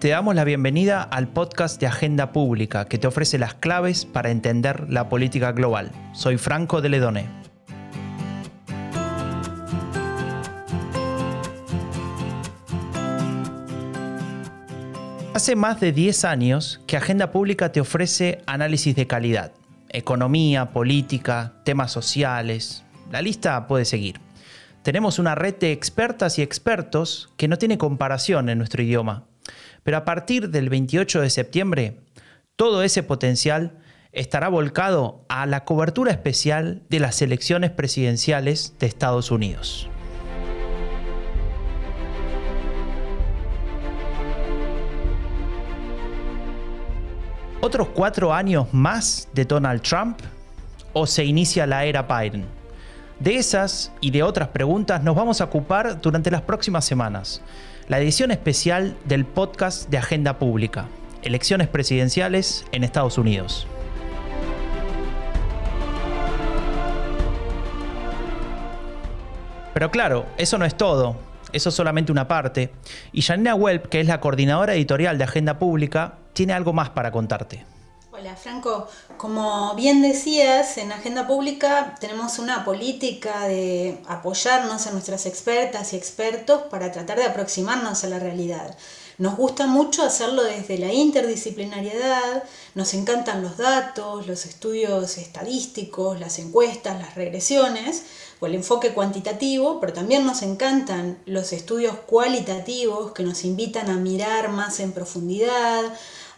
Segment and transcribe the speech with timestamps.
[0.00, 4.30] Te damos la bienvenida al podcast de Agenda Pública que te ofrece las claves para
[4.30, 5.90] entender la política global.
[6.14, 7.40] Soy Franco de Ledone.
[15.34, 19.52] Hace más de 10 años que Agenda Pública te ofrece análisis de calidad,
[19.90, 22.84] economía, política, temas sociales.
[23.12, 24.18] La lista puede seguir.
[24.82, 29.26] Tenemos una red de expertas y expertos que no tiene comparación en nuestro idioma
[29.82, 32.00] pero a partir del 28 de septiembre,
[32.56, 33.78] todo ese potencial
[34.12, 39.88] estará volcado a la cobertura especial de las elecciones presidenciales de Estados Unidos.
[47.62, 50.18] ¿Otros cuatro años más de Donald Trump
[50.92, 52.59] o se inicia la era Biden?
[53.20, 57.42] De esas y de otras preguntas nos vamos a ocupar durante las próximas semanas
[57.86, 60.86] la edición especial del podcast de Agenda Pública,
[61.22, 63.66] Elecciones Presidenciales en Estados Unidos.
[69.74, 71.16] Pero claro, eso no es todo,
[71.52, 72.72] eso es solamente una parte,
[73.12, 77.10] y Janina Welp, que es la coordinadora editorial de Agenda Pública, tiene algo más para
[77.10, 77.66] contarte.
[78.20, 85.24] Hola Franco, como bien decías, en Agenda Pública tenemos una política de apoyarnos a nuestras
[85.24, 88.76] expertas y expertos para tratar de aproximarnos a la realidad.
[89.16, 96.38] Nos gusta mucho hacerlo desde la interdisciplinariedad, nos encantan los datos, los estudios estadísticos, las
[96.38, 98.02] encuestas, las regresiones
[98.40, 103.96] o el enfoque cuantitativo, pero también nos encantan los estudios cualitativos que nos invitan a
[103.96, 105.84] mirar más en profundidad,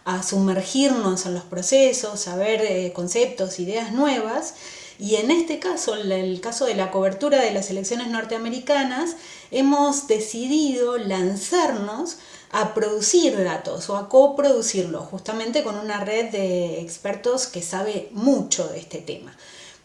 [0.05, 4.55] a sumergirnos en los procesos, a ver eh, conceptos, ideas nuevas.
[4.99, 9.15] Y en este caso, en el caso de la cobertura de las elecciones norteamericanas,
[9.51, 12.17] hemos decidido lanzarnos
[12.51, 18.67] a producir datos o a coproducirlos, justamente con una red de expertos que sabe mucho
[18.67, 19.35] de este tema.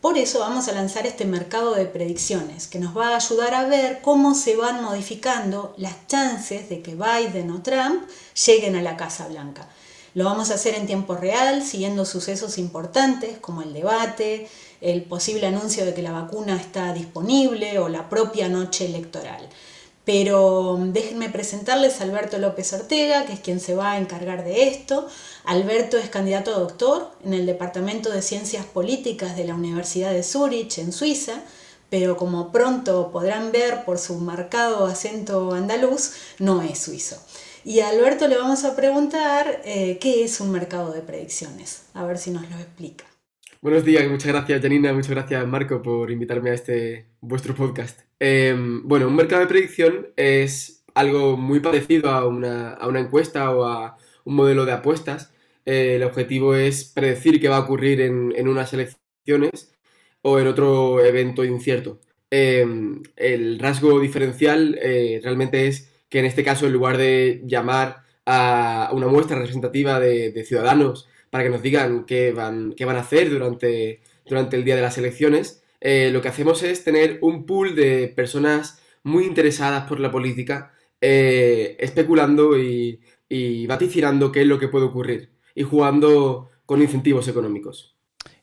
[0.03, 3.67] Por eso vamos a lanzar este mercado de predicciones que nos va a ayudar a
[3.67, 8.09] ver cómo se van modificando las chances de que Biden o Trump
[8.47, 9.67] lleguen a la Casa Blanca.
[10.19, 14.49] Lo vamos a hacer en tiempo real, siguiendo sucesos importantes como el debate,
[14.81, 19.49] el posible anuncio de que la vacuna está disponible o la propia noche electoral.
[20.05, 24.45] Pero mm, déjenme presentarles a Alberto López Ortega, que es quien se va a encargar
[24.45, 25.07] de esto.
[25.45, 30.25] Alberto es candidato a doctor en el Departamento de Ciencias Políticas de la Universidad de
[30.25, 31.45] Zurich, en Suiza,
[31.91, 37.19] pero como pronto podrán ver por su marcado acento andaluz, no es suizo.
[37.65, 41.89] Y a Alberto le vamos a preguntar eh, qué es un mercado de predicciones.
[41.95, 43.05] A ver si nos lo explica.
[43.61, 48.01] Buenos días, muchas gracias Janina, muchas gracias Marco por invitarme a este vuestro podcast.
[48.21, 53.51] Em, bueno, un mercado de predicción es algo muy parecido a una, a una encuesta
[53.51, 55.33] o a un modelo de apuestas.
[55.67, 59.73] Eh, el objetivo es predecir qué va a ocurrir en, en unas elecciones
[60.23, 62.01] o en otro evento incierto.
[62.31, 68.03] Em, el rasgo diferencial eh, realmente es que en este caso, en lugar de llamar
[68.27, 73.01] a una muestra representativa de, ciudadanos para que nos digan qué van, qué van a
[73.01, 77.47] hacer durante, durante el día de las elecciones, eh, lo que hacemos es tener un
[77.47, 84.47] pool de personas muy interesadas por la política, eh, especulando y, y vaticinando qué es
[84.47, 87.98] lo que puede ocurrir y jugando con incentivos económicos.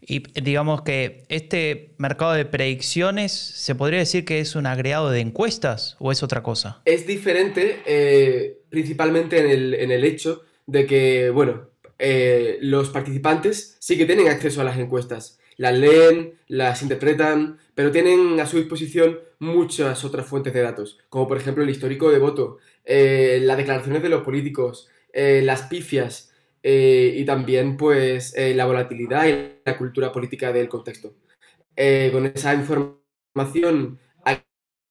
[0.08, 5.20] Y digamos que este mercado de predicciones, ¿se podría decir que es un agregado de
[5.20, 6.82] encuestas o es otra cosa?
[6.86, 13.78] Es diferente eh, principalmente en el, en el, hecho de que, bueno, eh, los participantes
[13.80, 15.40] sí que tienen acceso a las encuestas.
[15.58, 21.28] Las leen, las interpretan, pero tienen a su disposición muchas otras fuentes de datos, como
[21.28, 26.35] por ejemplo el histórico de voto, eh, las declaraciones de los políticos, las pifias,
[26.68, 31.14] eh, y también pues eh, la volatilidad y la cultura política del contexto.
[31.76, 34.00] Eh, con esa información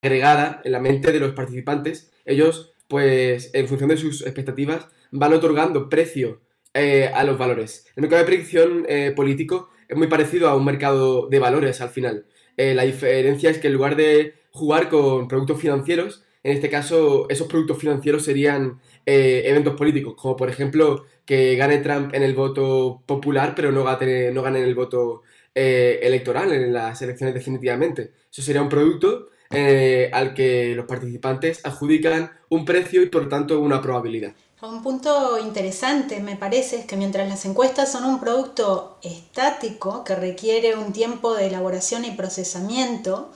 [0.00, 5.32] agregada en la mente de los participantes, ellos pues en función de sus expectativas van
[5.32, 6.42] otorgando precio
[6.74, 7.86] a los valores.
[7.96, 12.26] El mercado de predicción político es muy parecido a un mercado de valores al final.
[12.56, 17.48] la diferencia es que en lugar de jugar con productos financieros, en este caso esos
[17.48, 23.54] productos financieros serían eventos políticos, como por ejemplo que gane Trump en el voto popular,
[23.54, 25.22] pero no gane, no gane en el voto
[25.54, 28.12] eh, electoral, en las elecciones definitivamente.
[28.30, 33.60] Eso sería un producto eh, al que los participantes adjudican un precio y por tanto
[33.60, 34.32] una probabilidad.
[34.62, 40.14] Un punto interesante me parece es que mientras las encuestas son un producto estático que
[40.14, 43.30] requiere un tiempo de elaboración y procesamiento,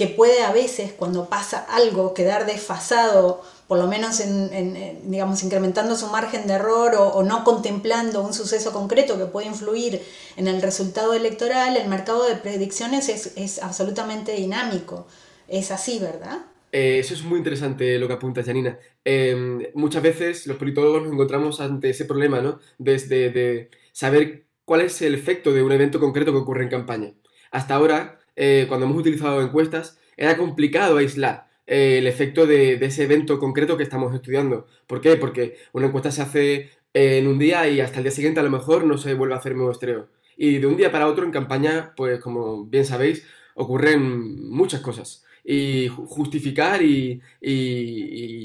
[0.00, 5.94] que puede a veces, cuando pasa algo, quedar desfasado, por lo menos en, digamos, incrementando
[5.94, 10.00] su margen de error o, no contemplando un suceso concreto que puede influir
[10.38, 15.06] en el resultado electoral, el mercado de predicciones es, absolutamente dinámico.
[15.48, 16.46] Es así, ¿verdad?
[16.72, 18.78] Eh, eso es muy interesante lo que apunta Janina.
[19.04, 22.58] Em, muchas veces los politólogos nos encontramos ante ese problema, ¿no?
[22.78, 27.12] Desde de saber cuál es el efecto de un evento concreto que ocurre en campaña.
[27.50, 33.04] Hasta ahora, eh, cuando hemos utilizado encuestas, era complicado aislar eh, el efecto de, ese
[33.04, 34.66] evento concreto que estamos estudiando.
[34.86, 35.16] ¿Por qué?
[35.16, 38.48] Porque una encuesta se hace en un día y hasta el día siguiente a lo
[38.48, 40.08] mejor no se vuelve a hacer muestreo.
[40.38, 43.26] Y de un día para otro en campaña, pues como bien sabéis,
[43.56, 45.22] ocurren muchas cosas.
[45.44, 47.20] Y justificar y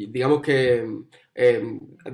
[0.08, 0.86] digamos que
[1.38, 1.62] eh,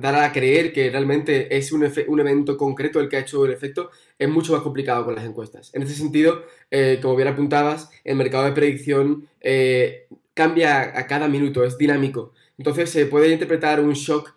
[0.00, 3.52] dar a creer que realmente es un, un, evento concreto el que ha hecho el
[3.52, 3.90] efecto,
[4.22, 5.70] es mucho más complicado con las encuestas.
[5.74, 11.28] En ese sentido, eh, como bien apuntabas, el mercado de predicción eh, cambia a cada
[11.28, 12.32] minuto, es dinámico.
[12.58, 14.34] Entonces se puede interpretar un shock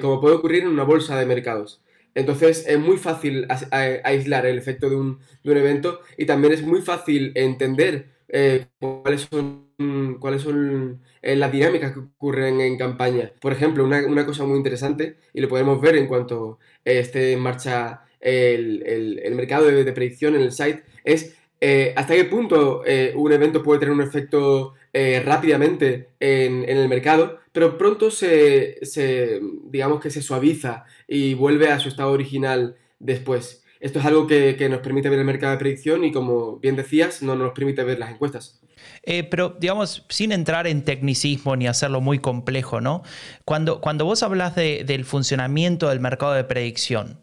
[0.00, 1.82] como puede ocurrir en una bolsa de mercados.
[2.14, 3.46] Entonces es muy fácil
[4.02, 8.08] aislar el efecto de un, evento y también es muy fácil entender
[8.80, 9.68] cuáles son
[10.18, 13.32] cuáles son eh, las dinámicas que ocurren en campaña.
[13.40, 17.40] Por ejemplo, una, cosa muy interesante, y lo podemos ver en cuanto eh, esté en
[17.40, 22.82] marcha el, mercado de, predicción en el site, es eh, hasta qué punto
[23.14, 24.74] un evento puede tener un efecto
[25.24, 28.78] rápidamente en, el mercado, pero pronto se,
[29.64, 33.64] digamos que se suaviza y vuelve a su estado original después.
[33.80, 36.74] Esto es algo que, que nos permite ver el mercado de predicción y, como bien
[36.74, 38.60] decías, no nos permite ver las encuestas.
[39.02, 43.02] Eh, pero, digamos, sin entrar en tecnicismo ni hacerlo muy complejo, ¿no?
[43.44, 47.18] Cuando, cuando vos hablas del funcionamiento del mercado de predicción,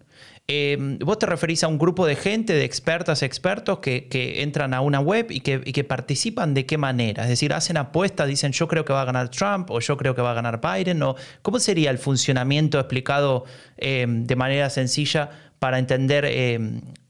[0.48, 4.08] eh, vos te referís a un grupo de gente, de expertas, expertos que,
[4.42, 7.24] entran a una web y que, participan de qué manera.
[7.24, 10.14] Es decir, hacen apuestas, dicen yo creo que va a ganar Trump o yo creo
[10.14, 11.02] que va a ganar Biden.
[11.04, 13.46] O, ¿Cómo sería el funcionamiento explicado
[13.78, 16.26] eh, de manera sencilla para entender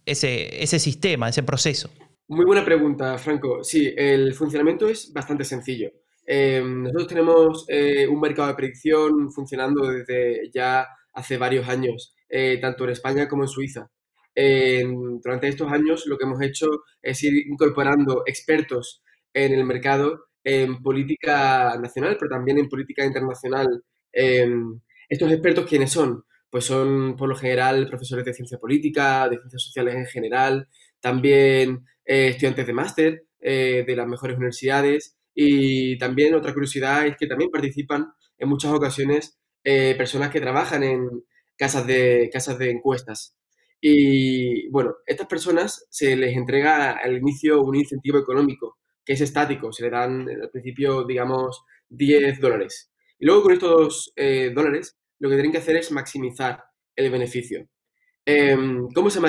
[0.05, 1.89] ese, ese sistema, ese proceso?
[2.27, 3.63] Muy buena pregunta, Franco.
[3.63, 5.91] Sí, el funcionamiento es bastante sencillo.
[6.27, 12.83] Nosotros tenemos eh, un mercado de predicción funcionando desde ya hace varios años, eh, tanto
[12.83, 13.89] en España como en Suiza.
[15.23, 16.67] durante estos años lo que hemos hecho
[17.01, 19.01] es ir incorporando expertos
[19.33, 23.67] en el mercado en política nacional, pero también en política internacional.
[24.11, 26.25] estos expertos, ¿quiénes son?
[26.49, 30.67] Pues son por lo general profesores de ciencia política, de ciencias sociales en general,
[30.99, 37.15] también eh, estudiantes de máster eh, de las mejores universidades y también otra curiosidad es
[37.17, 39.39] que también participan en muchas ocasiones
[39.97, 41.09] personas que trabajan en
[41.57, 43.37] casas de, casas de encuestas.
[43.81, 49.71] Y bueno, estas personas se les entrega al inicio un incentivo económico que es estático,
[49.71, 52.91] se le dan al principio, digamos, 10 dólares.
[53.19, 54.13] Y luego con estos
[54.55, 56.63] dólares lo que tienen que hacer es maximizar
[56.95, 57.67] el beneficio.
[58.25, 59.19] Em, ¿cómo, se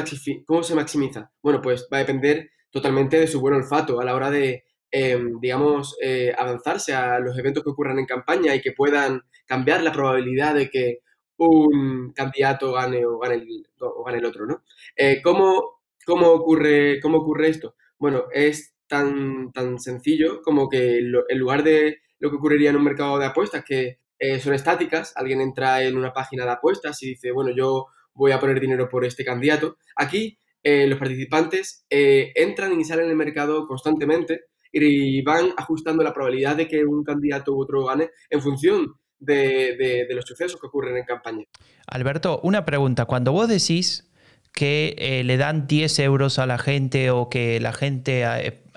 [0.46, 1.31] ¿Cómo se maximiza?
[1.43, 5.38] Bueno, pues va a depender totalmente de su buen olfato a la hora de, em,
[5.40, 9.93] digamos, eh, avanzarse a los eventos que ocurran en campaña y que puedan cambiar la
[9.93, 11.00] probabilidad de que
[11.38, 14.62] un candidato gane o gane el, o gane el otro, ¿no?
[14.97, 17.75] Eh, ¿cómo, cómo, ocurre, ¿Cómo ocurre esto?
[17.99, 22.85] Bueno, es tan, tan sencillo como que en lugar de lo que ocurriría en un
[22.85, 27.09] mercado de apuestas, que eh, son estáticas, alguien entra en una página de apuestas y
[27.11, 29.76] dice, bueno, yo voy a poner dinero por este candidato.
[29.97, 36.57] Aquí eh, los participantes entran y salen del mercado constantemente y van ajustando la probabilidad
[36.57, 41.04] de que un candidato u otro gane en función de, los sucesos que ocurren en
[41.04, 41.44] campaña.
[41.87, 43.04] Alberto, una pregunta.
[43.04, 44.11] Cuando vos decís
[44.52, 48.25] que eh, le dan 10 euros a la gente o que la gente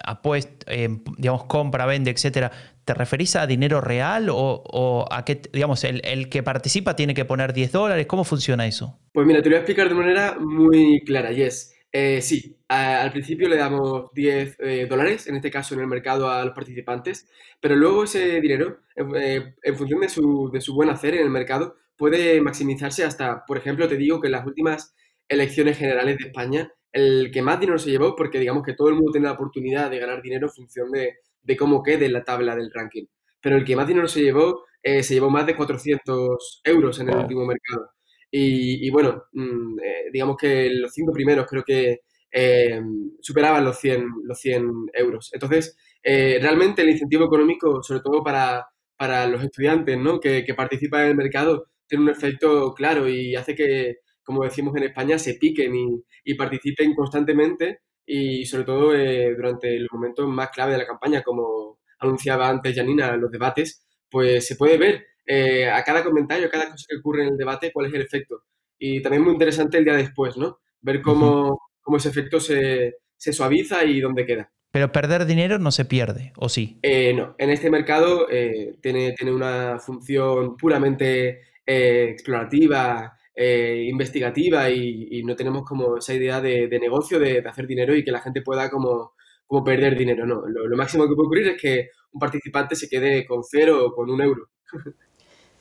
[0.03, 0.71] apuesta,
[1.17, 2.51] digamos, compra, vende, etcétera,
[2.83, 7.23] ¿te referís a dinero real o, a que, digamos, el, el, que participa tiene que
[7.23, 8.07] poner 10 dólares?
[8.07, 8.99] ¿Cómo funciona eso?
[9.13, 11.78] Pues mira, te lo voy a explicar de manera muy clara, Yes.
[11.91, 16.29] Eh, sí, al principio le damos 10 eh, dólares, en este caso en el mercado
[16.29, 17.27] a los participantes,
[17.59, 21.31] pero luego ese dinero, eh, en función de su, de su buen hacer en el
[21.31, 24.93] mercado, puede maximizarse hasta, por ejemplo, te digo que en las últimas
[25.27, 28.95] elecciones generales de España, el que más dinero se llevó, porque digamos que todo el
[28.95, 32.55] mundo tiene la oportunidad de ganar dinero en función de, de cómo quede la tabla
[32.55, 33.05] del ranking,
[33.41, 37.17] pero el que más dinero se llevó, se llevó más de 400 euros en el
[37.17, 37.91] último mercado.
[38.31, 42.81] Y, bueno, mm, eh, digamos que los cinco primeros creo que eh,
[43.21, 45.31] superaban los 100, los 100 euros.
[45.33, 48.67] Entonces, eh, realmente el incentivo económico, sobre todo para,
[48.97, 50.19] para los estudiantes ¿no?
[50.19, 54.75] que, que, participan en el mercado, tiene un efecto claro y hace que, como decimos
[54.77, 58.91] en España, se piquen y, y participen constantemente y sobre todo
[59.35, 64.47] durante el momento más clave de la campaña, como anunciaba antes Janina, los debates, pues
[64.47, 67.71] se puede ver eh, a cada comentario, a cada cosa que ocurre en el debate,
[67.71, 68.43] cuál es el efecto.
[68.77, 70.59] Y también muy interesante el día después, ¿no?
[70.81, 74.51] Ver cómo, cómo ese efecto se, se suaviza y dónde queda.
[74.71, 76.79] Pero perder dinero no se pierde, ¿o sí?
[76.83, 85.23] Eh, no, en este mercado eh, tiene, tiene una función puramente eh, explorativa, investigativa y,
[85.23, 88.69] no tenemos como esa idea de, negocio, de, hacer dinero y que la gente pueda
[88.69, 89.13] como,
[89.47, 90.25] como perder dinero.
[90.25, 93.85] No, lo, lo, máximo que puede ocurrir es que un participante se quede con cero
[93.85, 94.49] o con un euro.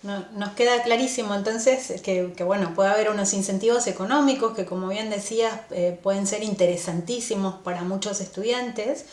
[0.02, 5.10] No, nos queda clarísimo entonces que, bueno, puede haber unos incentivos económicos que como bien
[5.10, 9.06] decías eh, pueden ser interesantísimos para muchos estudiantes,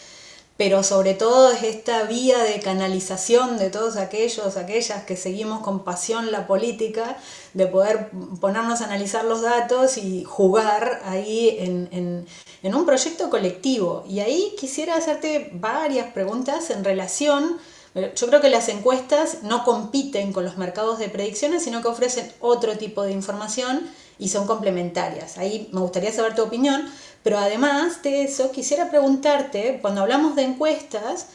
[0.58, 5.84] pero sobre todo es esta vía de canalización de todos aquellos, aquellas que seguimos con
[5.84, 7.18] pasión la política,
[7.56, 12.28] de poder ponernos a analizar los datos y jugar ahí en,
[12.62, 14.06] en un proyecto colectivo.
[14.08, 17.58] Y ahí quisiera hacerte varias preguntas en relación
[17.96, 22.30] yo creo que las encuestas no compiten con los mercados de predicciones, sino que ofrecen
[22.42, 25.38] otro tipo de información y son complementarias.
[25.38, 26.90] Ahí me gustaría saber tu opinión,
[27.24, 31.28] pero además de eso quisiera preguntarte, cuando hablamos de encuestas,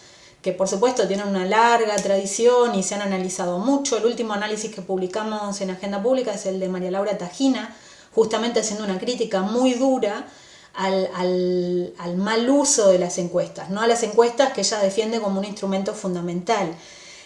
[0.42, 4.74] que por supuesto tienen una larga tradición y se han analizado mucho, el último análisis
[4.74, 7.74] que publicamos en Agenda Pública es el de María Laura Tajina,
[8.14, 10.26] justamente haciendo una crítica muy dura
[10.74, 15.44] al, mal uso de las encuestas, no a las encuestas que ella defiende como un
[15.44, 16.74] instrumento fundamental.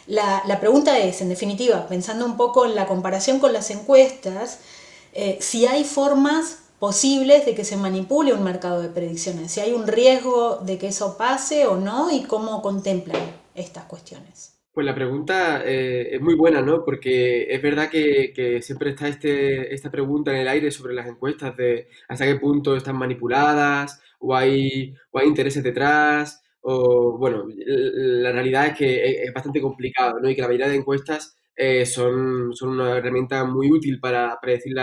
[0.06, 4.58] La, pregunta es, en definitiva, pensando un poco en la comparación con las encuestas,
[5.12, 9.72] eh, si hay formas posibles de que se manipule un mercado de predicciones, si hay
[9.72, 13.22] un riesgo de que eso pase o no y cómo contemplan
[13.54, 14.53] estas cuestiones.
[14.74, 16.84] Pues la pregunta eh, es muy buena, ¿no?
[16.84, 21.56] Porque es verdad que, siempre está este, esta pregunta en el aire sobre las encuestas
[21.56, 26.42] de hasta qué punto están manipuladas o hay, o hay intereses detrás.
[26.60, 30.28] O, bueno, la realidad es que es, bastante complicado, ¿no?
[30.28, 34.74] Y que la mayoría de encuestas eh, son, son una herramienta muy útil para predecir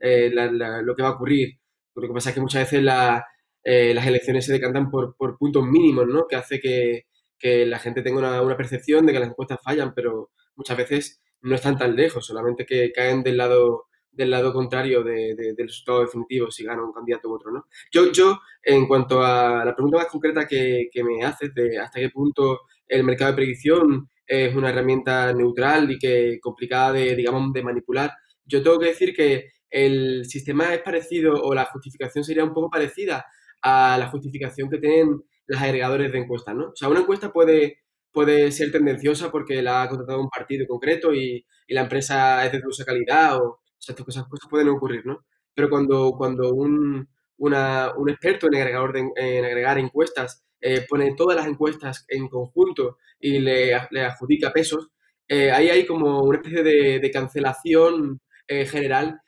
[0.00, 1.58] eh, lo que va a ocurrir.
[1.94, 6.06] Lo que pasa es que muchas veces las elecciones se decantan por, por puntos mínimos,
[6.06, 6.26] ¿no?
[6.26, 7.06] Que hace que,
[7.38, 11.54] que la gente tenga una, percepción de que las encuestas fallan, pero muchas veces no
[11.54, 16.64] están tan lejos, solamente que caen del lado del lado contrario del resultado definitivo si
[16.64, 17.66] gana un candidato u otro, ¿no?
[17.92, 22.08] Yo, yo en cuanto a la pregunta más concreta que, me haces de hasta qué
[22.08, 27.62] punto el mercado de predicción es una herramienta neutral y que complicada de, digamos, de
[27.62, 28.10] manipular,
[28.46, 32.70] yo tengo que decir que el sistema es parecido o la justificación sería un poco
[32.70, 33.26] parecida
[33.62, 36.68] a la justificación que tienen los agregadores de encuestas, ¿no?
[36.68, 37.80] O sea, una encuesta puede,
[38.12, 42.60] puede ser tendenciosa porque la ha contratado un partido concreto y, la empresa es de
[42.60, 45.24] dudosa calidad o, estas cosas, pueden ocurrir, ¿no?
[45.54, 47.08] Pero cuando, cuando un,
[47.38, 53.38] un experto en, agregador en agregar encuestas eh, pone todas las encuestas en conjunto y
[53.38, 54.88] le, le adjudica pesos,
[55.28, 59.20] eh, ahí hay como una especie de, cancelación eh, general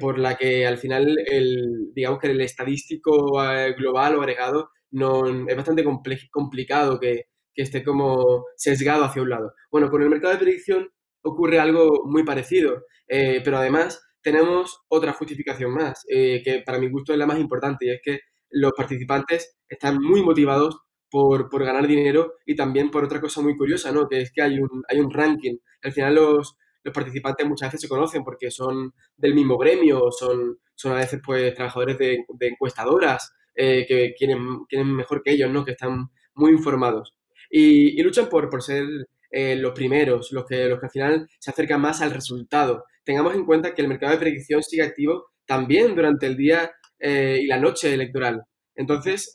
[0.00, 3.32] por la que al final el, digamos que el estadístico
[3.76, 5.84] global o agregado no, es bastante
[6.30, 7.24] complicado que,
[7.56, 9.54] esté como sesgado hacia un lado.
[9.70, 10.90] Bueno, con el mercado de predicción
[11.22, 16.88] ocurre algo muy parecido, eh, pero además tenemos otra justificación más, eh, que para mi
[16.88, 21.86] gusto es la más importante, y es que los participantes están muy motivados por, ganar
[21.86, 24.08] dinero y también por otra cosa muy curiosa, ¿no?
[24.08, 25.56] que es que hay un, hay un ranking.
[25.82, 26.56] Al final los,
[26.92, 31.54] participantes muchas veces se conocen porque son del mismo gremio, son, son a veces pues
[31.54, 35.64] trabajadores de, encuestadoras, eh, que quieren, quieren mejor que ellos, ¿no?
[35.64, 37.14] Que están muy informados.
[37.50, 38.84] Y, luchan por, por ser
[39.30, 42.84] eh, los primeros, los que, los que al final se acercan más al resultado.
[43.04, 47.38] Tengamos en cuenta que el mercado de predicción sigue activo también durante el día eh,
[47.42, 48.42] y la noche electoral.
[48.76, 49.32] Entonces,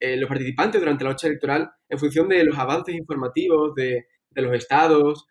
[0.00, 4.54] los participantes durante la noche electoral, en función de los avances informativos de, de los
[4.54, 5.26] estados,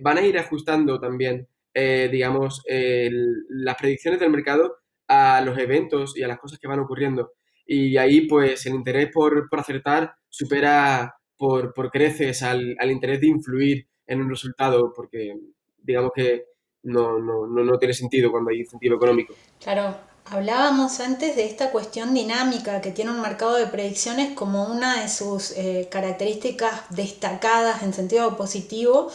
[0.00, 4.76] van a ir ajustando también, digamos, las predicciones del mercado
[5.08, 7.32] a los eventos y a las cosas que van ocurriendo.
[7.66, 13.20] Y ahí, pues, el interés por, por acertar supera por, por creces al, al, interés
[13.20, 15.34] de influir en un resultado, porque
[15.82, 16.44] digamos que
[16.82, 19.34] no, no, no, tiene sentido cuando hay incentivo económico.
[19.60, 19.96] Claro,
[20.30, 25.08] Hablábamos antes de esta cuestión dinámica que tiene un mercado de predicciones como una de
[25.08, 29.10] sus eh, características destacadas en sentido positivo,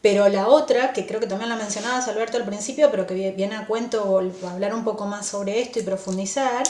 [0.00, 3.56] pero la otra, que creo que también la mencionabas Alberto al principio, pero que viene
[3.56, 6.64] a cuento hablar un poco más sobre esto y profundizar,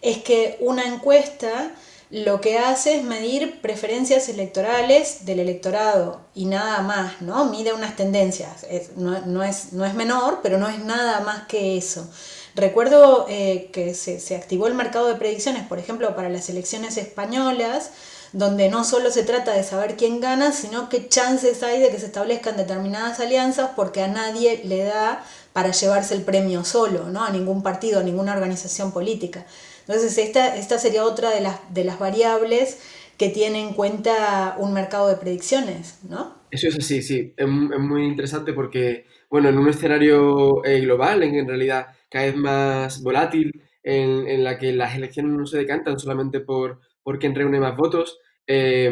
[0.00, 1.72] es que una encuesta
[2.10, 7.44] lo que hace es medir preferencias electorales del electorado y nada más, ¿no?
[7.44, 8.66] Mide unas tendencias.
[8.96, 12.10] no, es, no es menor, pero no es nada más que eso.
[12.56, 16.96] Recuerdo eh, que se, se activó el mercado de predicciones, por ejemplo, para las elecciones
[16.96, 17.92] españolas,
[18.32, 21.98] donde no solo se trata de saber quién gana, sino qué chances hay de que
[21.98, 27.24] se establezcan determinadas alianzas porque a nadie le da para llevarse el premio solo, ¿no?
[27.24, 29.46] a ningún partido, a ninguna organización política.
[29.80, 32.78] Entonces esta, esta sería otra de las, de las variables
[33.16, 36.38] que tiene en cuenta un mercado de predicciones, ¿no?
[36.50, 37.34] Eso es así, sí.
[37.36, 43.02] Es, muy interesante porque, bueno, en un escenario eh, global, en, realidad cada vez más
[43.02, 47.58] volátil, en, en, la que las elecciones no se decantan solamente por, por quien reúne
[47.58, 48.88] más votos, eh,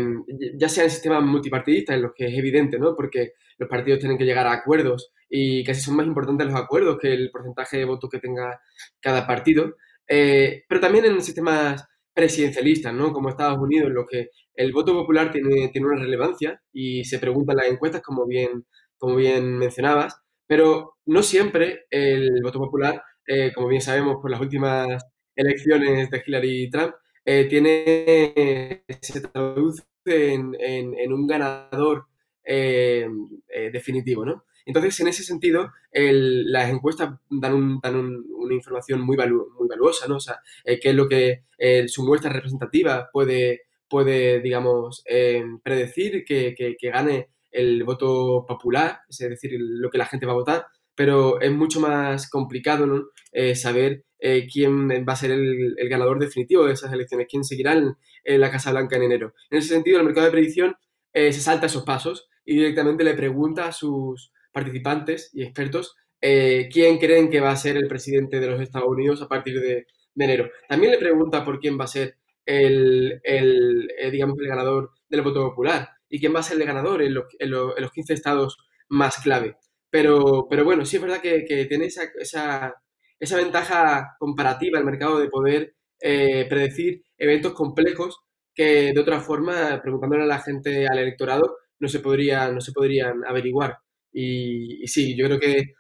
[0.56, 2.96] ya sea en sistemas multipartidistas, en los que es evidente, ¿no?
[2.96, 6.98] Porque los partidos tienen que llegar a acuerdos y casi son más importantes los acuerdos
[7.00, 8.60] que el porcentaje de votos que tenga
[9.00, 9.76] cada partido.
[10.08, 13.12] Eh, pero también en sistemas presidencialistas, ¿no?
[13.12, 17.20] Como Estados Unidos, en los que el voto popular tiene, tiene una relevancia y se
[17.20, 23.52] preguntan las encuestas, como bien, como bien mencionabas, pero no siempre el voto popular, eh,
[23.54, 25.04] como bien sabemos por las últimas
[25.37, 26.94] elecciones de Hillary y Trump,
[27.30, 32.06] eh, tiene, se traduce en, en, un ganador
[33.73, 34.44] definitivo, ¿no?
[34.64, 40.16] Entonces, en ese sentido, las encuestas dan, una información muy, muy valuosa, ¿no?
[40.16, 45.44] O sea, eh, qué es lo que eh, su muestra representativa puede, puede digamos, eh,
[45.62, 50.66] predecir que, gane el voto popular, es decir, lo que la gente va a votar,
[50.99, 53.05] pero es mucho más complicado ¿no?
[53.55, 54.05] saber
[54.52, 57.97] quién va a ser el, ganador definitivo de esas elecciones, quién seguirá en,
[58.40, 59.33] la Casa Blanca en enero.
[59.49, 60.76] En ese sentido, el mercado de predicción
[61.14, 66.99] se salta esos pasos y directamente le pregunta a sus, participantes y expertos eh, quién
[66.99, 69.87] creen que va a ser el presidente de los Estados Unidos a partir de,
[70.21, 70.50] enero.
[70.69, 75.49] También le pregunta por quién va a ser el, eh, digamos, el ganador del voto
[75.49, 79.19] popular y quién va a ser el ganador en los, en los, 15 estados más
[79.19, 79.55] clave.
[79.90, 82.75] Pero, pero bueno, sí es verdad que, tiene esa, esa,
[83.18, 88.21] esa, ventaja comparativa el mercado de poder eh, predecir eventos complejos
[88.54, 92.73] que de otra forma, preguntándole a la gente, al electorado, no se, podría, no se
[92.73, 93.78] podrían averiguar.
[94.12, 95.75] Y, sí, yo creo que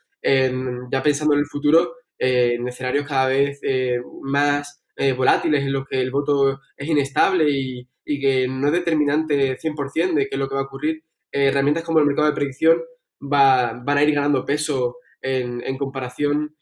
[0.90, 5.72] ya pensando en el futuro, eh, en escenarios cada vez eh, más eh, volátiles, en
[5.72, 7.88] los que el voto es inestable y,
[8.20, 11.98] que no es determinante 100% de qué es lo que va a ocurrir, herramientas como
[11.98, 12.78] el mercado de predicción
[13.20, 16.56] va, van a ir ganando peso en, en comparación,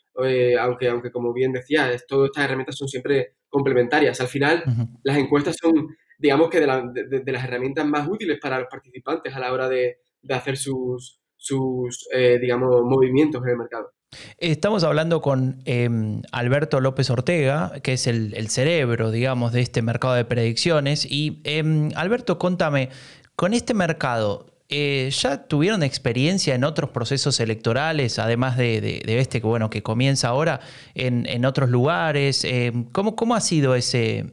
[0.61, 4.21] aunque, aunque como bien decía, todas estas herramientas son siempre complementarias.
[4.21, 4.65] Al final,
[5.03, 5.89] las encuestas son,
[6.19, 9.99] digamos que, de, de, las herramientas más útiles para los participantes a la hora de,
[10.23, 13.93] de hacer sus, sus, eh, digamos, movimientos en el mercado.
[14.39, 20.15] Estamos hablando con em, Alberto López Ortega, que es el, cerebro, digamos, de este mercado
[20.15, 21.07] de predicciones.
[21.11, 22.91] Y em, Alberto, contame,
[23.35, 29.47] con este mercado, eh, ¿ya tuvieron experiencia en otros procesos electorales, además de, este que,
[29.47, 30.61] bueno, que comienza ahora,
[30.95, 32.45] en, otros lugares?
[32.45, 34.27] Em, ¿cómo, ¿Cómo ha sido ese,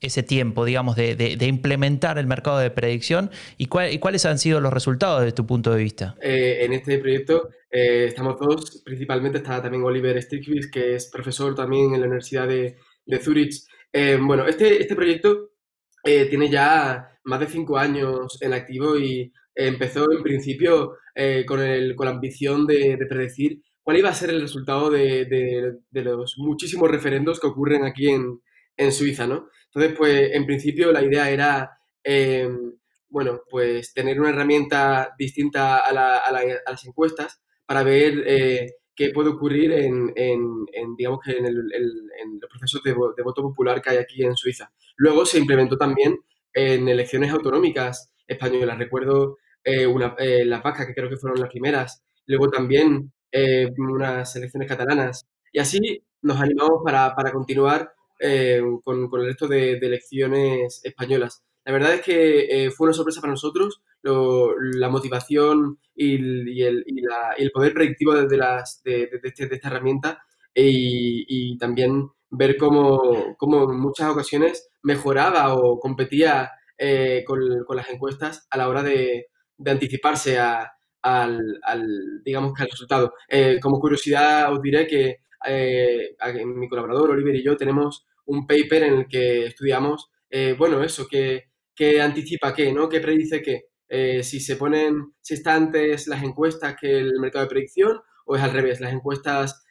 [0.00, 5.20] ese tiempo, digamos, de, implementar el mercado de predicción y, cuáles han sido los resultados
[5.20, 6.16] desde tu punto de vista?
[6.22, 11.54] Eh, en este proyecto eh, estamos todos, principalmente está también Oliver Stiglitz, que es profesor
[11.54, 13.54] también en la Universidad de, de Zurich.
[13.92, 15.50] Eh, bueno, este, este proyecto
[16.02, 19.30] tiene ya más de cinco años en activo y
[19.66, 20.96] empezó en principio
[21.46, 25.26] con, el, con la ambición de, predecir cuál iba a ser el resultado de,
[25.90, 28.40] de los muchísimos referendos que ocurren aquí en,
[28.80, 29.48] en Suiza, ¿no?
[29.66, 32.72] Entonces, pues en principio la idea era, em,
[33.08, 39.72] bueno, pues tener una herramienta distinta a, las encuestas para ver eh, qué puede ocurrir
[39.72, 40.12] en,
[40.96, 44.72] digamos que en, los procesos de, voto popular que hay aquí en Suiza.
[44.96, 46.18] Luego se implementó también
[46.54, 48.78] en elecciones autonómicas españolas.
[48.78, 52.02] Recuerdo eh, una, eh, las vacas, que creo que fueron las primeras.
[52.26, 53.12] Luego también
[53.78, 55.26] unas elecciones catalanas.
[55.52, 57.92] Y así nos animamos para, para continuar
[58.22, 61.42] eh, con, el resto de, elecciones españolas.
[61.64, 67.72] La verdad es que eh, fue una sorpresa para nosotros la motivación y, el, poder
[67.72, 70.22] predictivo de, las, de, este, esta herramienta
[70.54, 77.40] y, también ver cómo, cómo, en muchas ocasiones mejoraba o competía eh, con,
[77.74, 79.28] las encuestas a la hora de,
[79.66, 80.72] anticiparse al,
[82.24, 83.12] digamos que al resultado.
[83.60, 85.18] como curiosidad os diré que
[86.44, 91.06] mi colaborador Oliver y yo tenemos un paper en el que estudiamos, eh, bueno, eso,
[91.08, 91.48] que,
[92.00, 92.88] anticipa qué, ¿no?
[92.90, 93.62] ¿Qué predice qué?
[93.88, 98.36] Eh, si se ponen, si están antes las encuestas que el mercado de predicción o
[98.36, 99.64] es al revés, las encuestas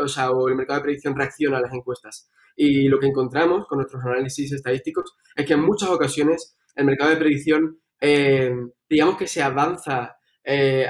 [0.00, 2.30] o, sea, o el mercado de predicción reacciona a las encuestas.
[2.56, 7.10] Y lo que encontramos con nuestros análisis estadísticos es que en muchas ocasiones el mercado
[7.10, 8.52] de predicción, eh,
[8.88, 10.16] digamos que se avanza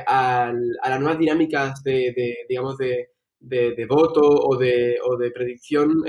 [0.07, 6.05] a, las nuevas dinámicas de, digamos, de, voto o de, o de predicción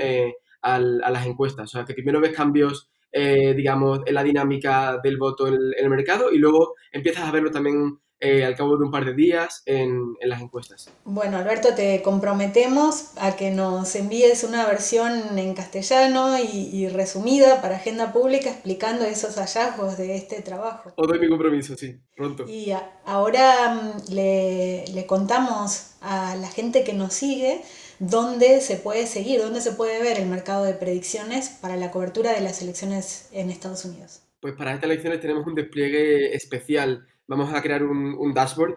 [0.62, 1.74] a las encuestas.
[1.74, 5.90] O sea, que primero ves cambios eh, digamos, en la dinámica del voto en el,
[5.90, 9.62] mercado y luego empiezas a verlo también eh, al cabo de un par de días
[9.64, 10.90] en, las encuestas.
[11.04, 17.76] Bueno, Alberto, te comprometemos a que nos envíes una versión en castellano y, resumida para
[17.76, 20.92] Agenda Pública explicando esos hallazgos de este trabajo.
[20.96, 22.44] O doy mi compromiso, sí, pronto.
[22.46, 22.72] Y
[23.06, 27.62] ahora mm, le, le contamos a la gente que nos sigue
[28.00, 32.32] dónde se puede seguir, dónde se puede ver el mercado de predicciones para la cobertura
[32.32, 34.22] de las elecciones en Estados Unidos.
[34.40, 38.74] Pues para estas elecciones tenemos un despliegue especial vamos a crear un, dashboard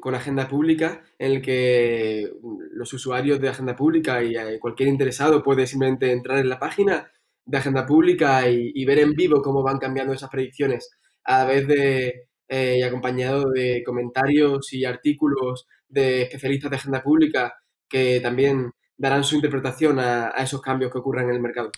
[0.00, 2.30] con agenda pública en el que
[2.72, 7.10] los usuarios de agenda pública y eh, cualquier interesado puede simplemente entrar en la página
[7.46, 10.90] de agenda pública y, ver en vivo cómo van cambiando esas predicciones
[11.24, 17.54] a vez de eh, y acompañado de comentarios y artículos de especialistas de agenda pública
[17.88, 21.70] que también darán su interpretación a, a esos cambios que ocurren en el mercado.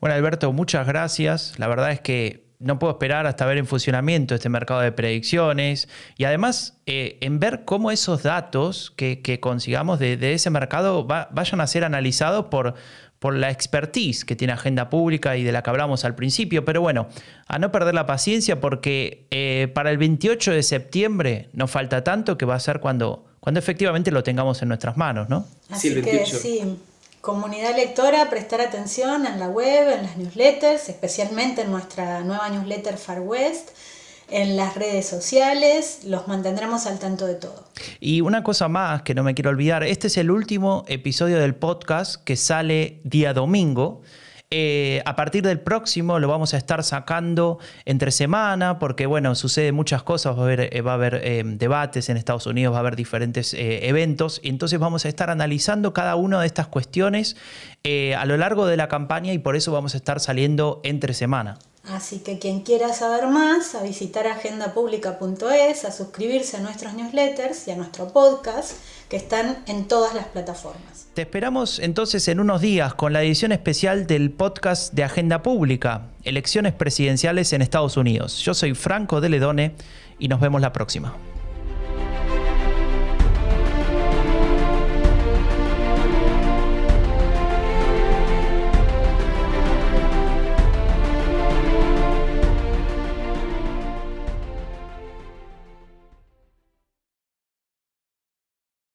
[0.00, 1.58] Bueno, Alberto, muchas gracias.
[1.58, 5.88] La verdad es que no puedo esperar hasta ver en funcionamiento este mercado de predicciones
[6.16, 11.66] y además eh, en ver cómo esos datos que, consigamos de, ese mercado vayan a
[11.66, 12.74] ser analizados por,
[13.18, 16.64] por la expertise que tiene Agenda Pública y de la que hablamos al principio.
[16.66, 17.08] Pero bueno,
[17.46, 22.36] a no perder la paciencia porque eh, para el 28 de septiembre no falta tanto
[22.36, 25.46] que va a ser cuando, cuando efectivamente lo tengamos en nuestras manos, ¿no?
[25.70, 26.76] Así que sí.
[27.20, 32.96] Comunidad lectora, prestar atención en la web, en las newsletters, especialmente en nuestra nueva newsletter
[32.96, 33.72] Far West,
[34.30, 37.68] en las redes sociales, los mantendremos al tanto de todo.
[38.00, 41.54] Y una cosa más que no me quiero olvidar, este es el último episodio del
[41.54, 44.00] podcast que sale día domingo.
[44.52, 49.70] Eh, a partir del próximo lo vamos a estar sacando entre semana, porque bueno, sucede
[49.70, 50.44] muchas cosas, va a
[50.94, 55.04] haber, eh, eh, debates en Estados Unidos, va a haber diferentes eventos, y entonces vamos
[55.04, 57.36] a estar analizando cada una de estas cuestiones
[57.84, 61.58] a lo largo de la campaña y por eso vamos a estar saliendo entre semana.
[61.84, 67.70] Así que quien quiera saber más, a visitar agendapublica.es, a suscribirse a nuestros newsletters y
[67.70, 68.72] a nuestro podcast,
[69.10, 71.08] que están en todas las plataformas.
[71.14, 76.06] Te esperamos entonces en unos días con la edición especial del podcast de Agenda Pública,
[76.22, 78.40] Elecciones Presidenciales en Estados Unidos.
[78.40, 79.74] Yo soy Franco de Ledone
[80.20, 81.16] y nos vemos la próxima.